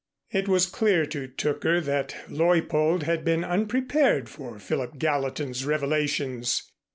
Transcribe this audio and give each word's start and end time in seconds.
It 0.31 0.47
was 0.47 0.65
clear 0.65 1.05
to 1.05 1.27
Tooker 1.27 1.79
that 1.79 2.15
Leuppold 2.27 3.03
had 3.03 3.23
been 3.23 3.43
unprepared 3.43 4.29
for 4.29 4.57
Philip 4.57 4.97
Gallatin's 4.97 5.63
revelations. 5.63 6.71